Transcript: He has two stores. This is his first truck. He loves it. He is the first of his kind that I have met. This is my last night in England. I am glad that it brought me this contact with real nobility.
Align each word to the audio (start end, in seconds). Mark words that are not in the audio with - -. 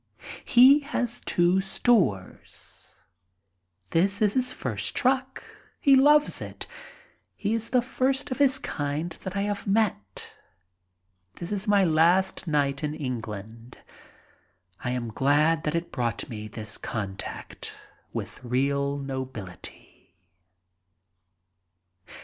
He 0.45 0.79
has 0.79 1.21
two 1.21 1.61
stores. 1.61 2.95
This 3.91 4.19
is 4.19 4.33
his 4.33 4.51
first 4.51 4.95
truck. 4.95 5.43
He 5.79 5.95
loves 5.95 6.41
it. 6.41 6.65
He 7.35 7.53
is 7.53 7.69
the 7.69 7.83
first 7.83 8.31
of 8.31 8.39
his 8.39 8.57
kind 8.57 9.11
that 9.21 9.37
I 9.37 9.41
have 9.41 9.67
met. 9.67 10.33
This 11.35 11.51
is 11.51 11.67
my 11.67 11.85
last 11.85 12.47
night 12.47 12.83
in 12.83 12.95
England. 12.95 13.77
I 14.83 14.89
am 14.89 15.09
glad 15.09 15.65
that 15.65 15.75
it 15.75 15.91
brought 15.91 16.27
me 16.27 16.47
this 16.47 16.79
contact 16.79 17.71
with 18.11 18.43
real 18.43 18.97
nobility. 18.97 20.15